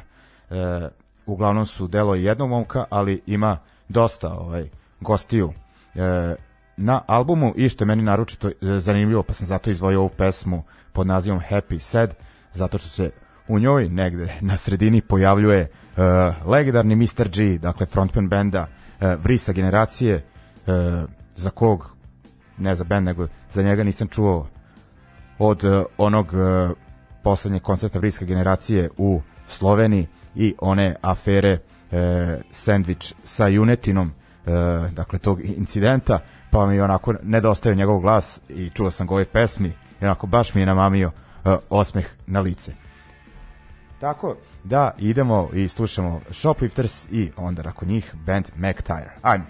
[0.50, 0.88] uh,
[1.26, 3.58] uglavnom su delo jednog momka, ali ima
[3.90, 4.70] dosta ovaj
[5.00, 5.54] gostiju
[5.96, 6.36] e,
[6.78, 10.64] na albumu i što je meni naročito e, zanimljivo, pa sam zato izdvojio ovu pesmu
[10.94, 12.16] pod nazivom Happy Sad,
[12.52, 13.12] zato što se
[13.52, 15.70] u njoj negde na sredini pojavljuje e,
[16.46, 17.30] legendarni Mr.
[17.30, 18.68] G, dakle frontman benda
[19.02, 20.22] e, Vrisa generacije, e,
[21.36, 21.92] za kog
[22.58, 24.48] ne za band, nego za njega nisam čuo
[25.40, 26.70] od e, onog e,
[27.24, 31.58] poslednjeg koncerta Vriska generacije u Sloveniji i one afere
[31.92, 34.52] e, sandvič sa junetinom e,
[34.92, 36.20] dakle tog incidenta
[36.52, 40.54] pa mi onako nedostaje njegov glas i čuo sam ga ovoj pesmi i onako baš
[40.54, 41.12] mi je namamio
[41.46, 42.74] e, osmeh na lice
[44.02, 49.46] tako da idemo i slušamo Shoplifters i onda nakon njih band McTire ajmo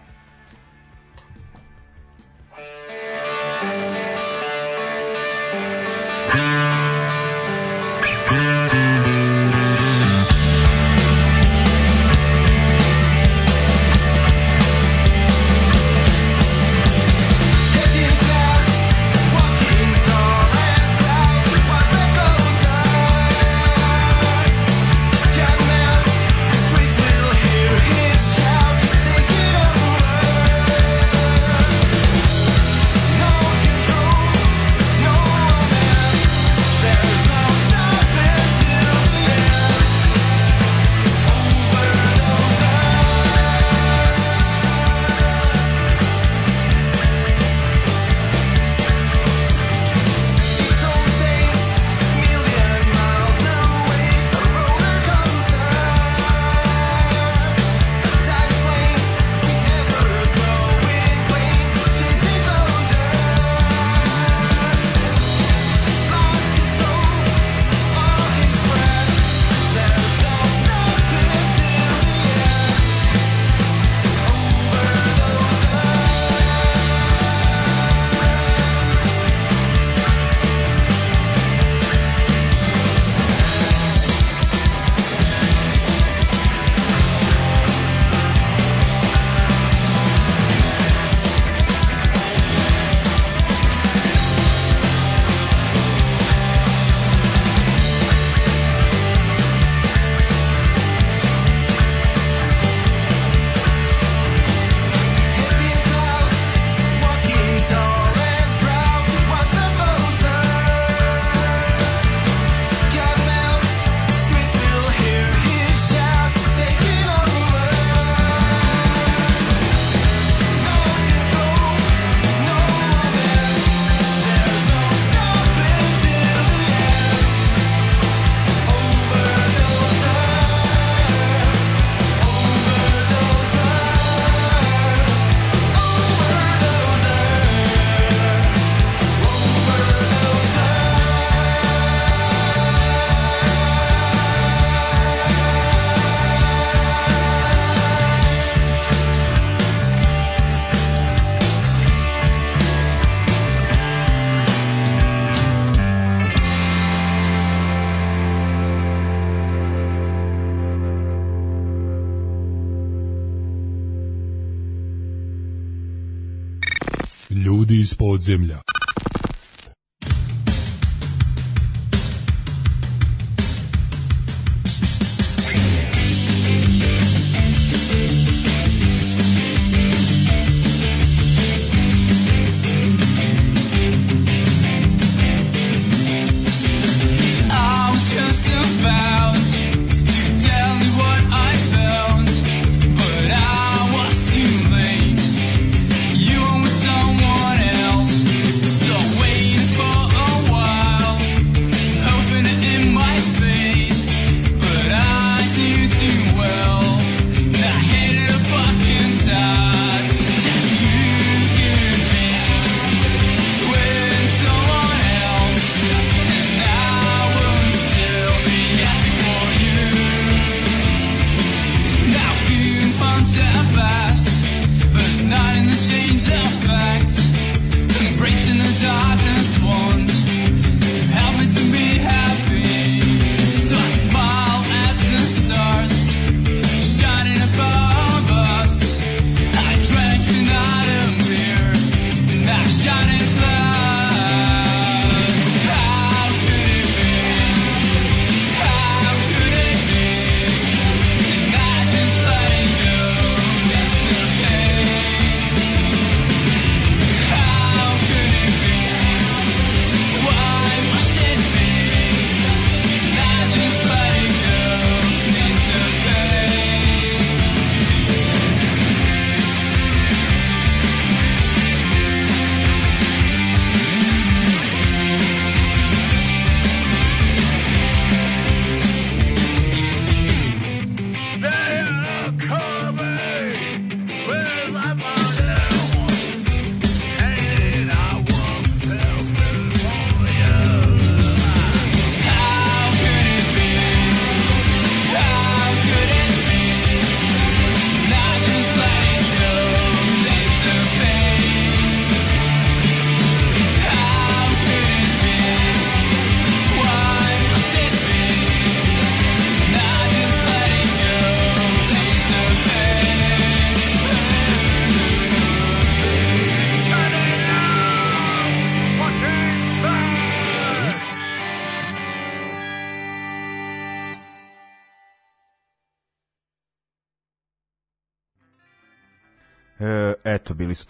[168.22, 168.71] podzemlja.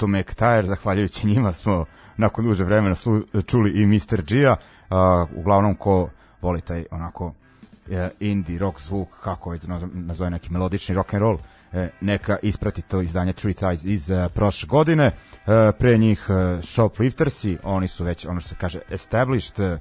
[0.02, 1.86] Eto, bili su to McTire, zahvaljujući njima smo
[2.18, 4.22] nakon duže vremena slu, čuli i Mr.
[4.22, 4.56] Gia,
[4.89, 6.10] a, uglavnom ko
[6.41, 7.34] voli taj onako
[7.91, 9.62] e, indie rock zvuk, kako već
[9.93, 11.38] nazove, neki melodični rock and roll,
[11.74, 15.06] e, neka isprati to izdanje Tree Ties iz e, prošle godine.
[15.06, 15.12] E,
[15.80, 19.78] pre njih e, Shopliftersi, oni su već, ono što se kaže, established, e,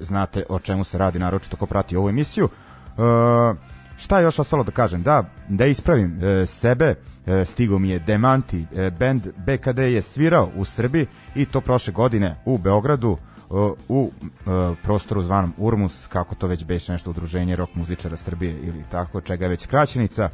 [0.00, 2.48] znate o čemu se radi, naročito ko prati ovu emisiju.
[2.48, 5.02] E, šta je još ostalo da kažem?
[5.02, 6.94] Da, da ispravim e, sebe,
[7.26, 11.92] e, stigo mi je Demanti, e, band BKD je svirao u Srbiji i to prošle
[11.92, 13.44] godine u Beogradu e,
[13.88, 18.84] u e, prostoru zvanom Urmus, kako to već beše nešto udruženje rock muzičara Srbije ili
[18.90, 20.28] tako, čega je već kraćenica.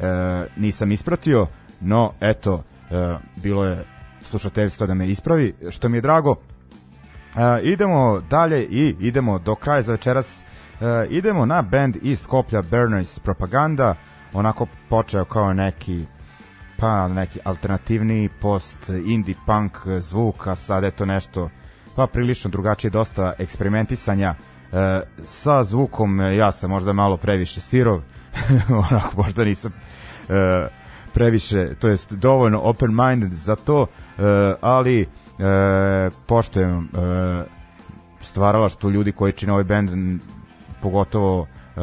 [0.00, 0.04] E,
[0.56, 1.46] nisam ispratio,
[1.80, 2.62] no eto,
[3.36, 3.84] bilo je
[4.22, 6.34] slušateljstva da me ispravi, što mi je drago.
[7.62, 10.44] Idemo dalje i idemo do kraja za večeras.
[10.80, 13.94] E, idemo na band iz Skoplja Burners Propaganda,
[14.32, 16.04] onako počeo kao neki
[16.80, 21.50] pa neki alternativni post indie punk zvuk, a sad je to nešto
[21.96, 24.34] pa prilično drugačije, dosta eksperimentisanja
[24.72, 28.00] e, sa zvukom, e, ja sam možda malo previše sirov,
[28.90, 29.72] onako možda nisam
[30.28, 30.68] e,
[31.14, 34.22] previše, to jest dovoljno open minded za to, e,
[34.60, 35.06] ali e,
[36.26, 36.88] poštujem e,
[38.20, 39.90] stvaralaštvo ljudi koji čine ovaj band,
[40.82, 41.80] pogotovo e,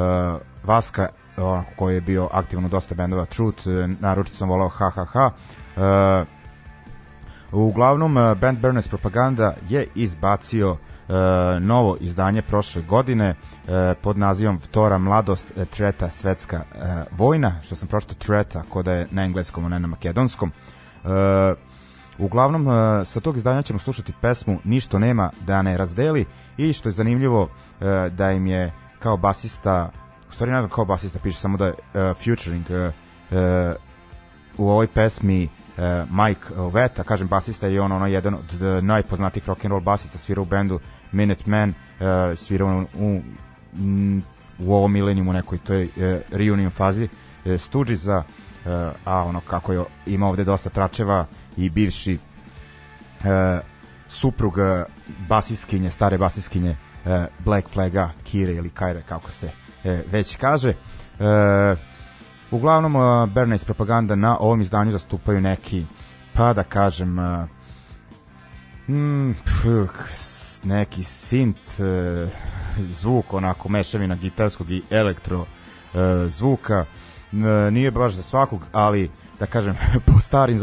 [0.63, 5.15] Vaska, onako koji je bio aktivno dosta bendova Truth, e, naročito sam volao HHH.
[5.15, 6.25] E,
[7.51, 10.77] uglavnom, band Burners Propaganda je izbacio
[11.09, 13.35] e, novo izdanje prošle godine e,
[14.01, 19.23] pod nazivom Vtora mladost, treta svetska e, vojna, što sam pročito treta, koda je na
[19.23, 20.51] engleskom, a ne na makedonskom.
[21.03, 21.55] E,
[22.17, 22.67] Uglavnom,
[23.05, 26.25] sa tog izdanja ćemo slušati pesmu Ništo nema da ne razdeli
[26.57, 27.47] i što je zanimljivo
[28.11, 28.71] da im je
[29.05, 29.91] kao basista,
[30.29, 33.73] u stvari ne znam kao basista, piše samo da je e, featuring e, e,
[34.57, 35.49] u ovoj pesmi e,
[36.09, 40.41] Mike Veta, kažem basista je on ono jedan od najpoznatijih rock and roll basista, svira
[40.41, 40.79] u bendu
[41.11, 43.21] Minutemen, e, svira u, u,
[44.59, 47.07] u ovom milenijumu nekoj toj e, reunion fazi
[47.45, 48.23] e, Stooges-a,
[48.65, 51.25] e, a ono kako je ima ovde dosta tračeva
[51.57, 52.17] i bivši
[53.23, 53.59] e,
[54.07, 54.53] suprug
[55.27, 56.75] basiskinje, stare basiskinje
[57.39, 59.51] Black Flaga, Kire ili Kajre, kako se
[59.83, 60.69] e, već kaže.
[60.69, 60.75] E,
[62.51, 65.85] uglavnom, e, Bernays propaganda na ovom izdanju zastupaju neki,
[66.33, 67.47] pa da kažem, e,
[68.87, 69.35] mm,
[70.63, 72.27] neki sint e,
[72.89, 76.85] zvuk, onako mešavina gitarskog i elektro e, zvuka.
[77.31, 79.75] E, nije baš za svakog, ali da kažem
[80.05, 80.59] po starim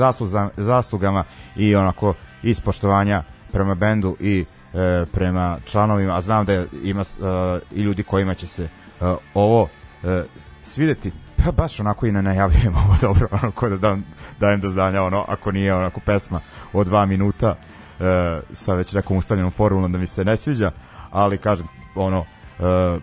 [0.57, 1.24] zaslugama
[1.57, 3.22] i onako ispoštovanja
[3.53, 7.04] prema bendu i e, prema članovima, a znam da ima e,
[7.72, 8.68] i ljudi kojima će se e,
[9.34, 9.68] ovo
[10.04, 10.24] e,
[10.62, 11.12] svideti
[11.44, 14.04] pa baš onako i ne najavljujem ovo dobro onako da dam,
[14.40, 16.40] dajem do znanja ono ako nije onako pesma
[16.72, 17.56] od dva minuta
[18.00, 20.70] e, sa već nekom ustaljenom formulom da mi se ne sviđa
[21.10, 22.24] ali kažem ono
[22.60, 22.98] e,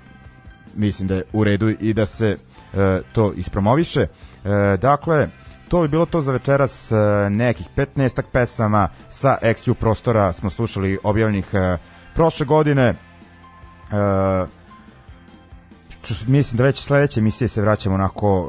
[0.75, 2.35] mislim da je u redu i da se
[2.73, 4.01] e, to ispromoviše.
[4.01, 4.07] E,
[4.77, 5.27] dakle,
[5.69, 6.95] to bi bilo to za večeras, e,
[7.29, 11.77] nekih 15 pesama sa XU prostora smo slušali objavljenih e,
[12.15, 12.83] prošle godine.
[12.83, 12.95] E,
[16.27, 18.47] mislim da već sledeće emisije se vraćamo onako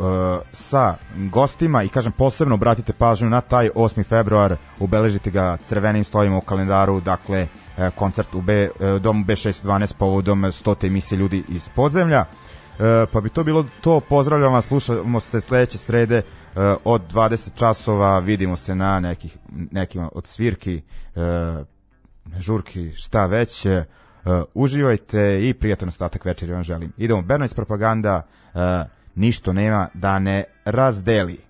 [0.53, 4.05] sa gostima i kažem posebno obratite pažnju na taj 8.
[4.05, 7.47] februar, ubeležite ga crvenim stojima u kalendaru, dakle
[7.95, 8.69] koncert u B,
[9.01, 10.87] domu B612 povodom 100.
[10.87, 12.25] emisije ljudi iz podzemlja.
[13.13, 16.23] Pa bi to bilo to, pozdravljam vas, slušamo se sledeće srede
[16.85, 20.83] od 20 časova, vidimo se na nekih, nekim od svirki,
[21.17, 21.21] e,
[22.39, 23.85] žurki, šta već, e,
[24.55, 26.93] uživajte i prijatan ostatak večeri vam želim.
[26.97, 28.23] Idemo, Bernays propaganda,
[29.15, 31.41] ništo nema da ne razdeli.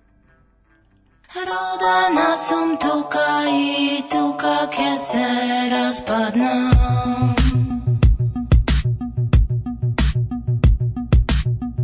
[1.35, 5.27] Rodana sam tuka i tuka ke se
[5.71, 6.71] raspadna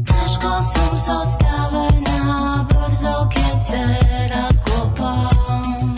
[0.05, 0.97] Teško sam
[2.95, 3.97] sastavena, brzo ke se
[4.29, 5.95] razklopam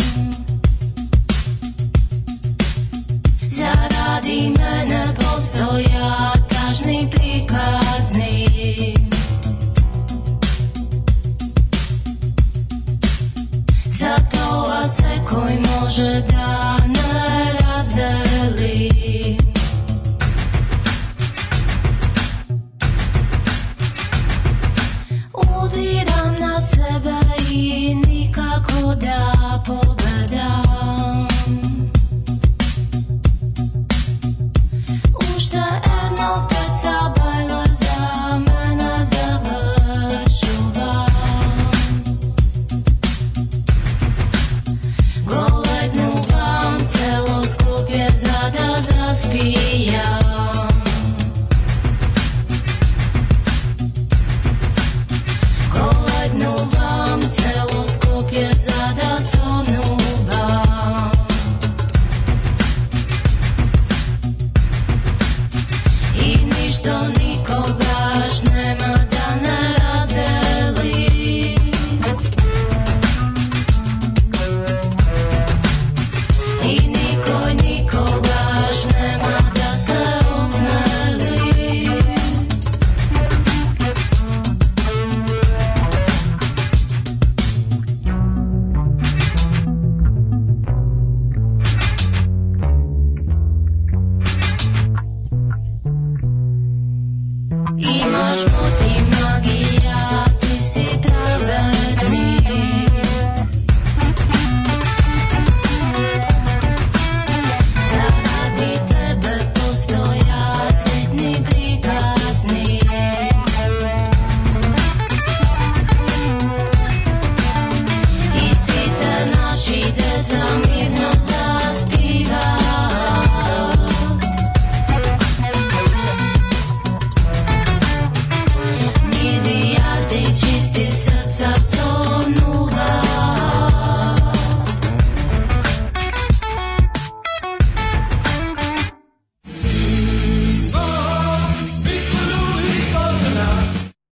[3.51, 8.47] Zaradi mene postoja tažni prikazni
[13.91, 16.69] Zato a se koji može da